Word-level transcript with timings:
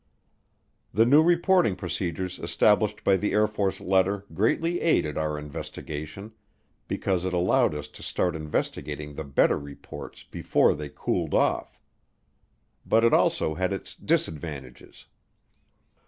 The 0.91 1.05
new 1.05 1.21
reporting 1.21 1.75
procedures 1.75 2.39
established 2.39 3.03
by 3.03 3.17
the 3.17 3.33
Air 3.33 3.45
Force 3.45 3.79
letter 3.79 4.25
greatly 4.33 4.81
aided 4.81 5.15
our 5.15 5.37
investigation 5.37 6.33
because 6.87 7.23
it 7.23 7.33
allowed 7.33 7.75
us 7.75 7.87
to 7.89 8.01
start 8.01 8.35
investigating 8.35 9.13
the 9.13 9.23
better 9.23 9.59
reports 9.59 10.23
before 10.23 10.73
they 10.73 10.89
cooled 10.89 11.35
off. 11.35 11.79
But 12.83 13.03
it 13.03 13.13
also 13.13 13.53
had 13.53 13.71
its 13.71 13.95
disadvantages. 13.95 15.05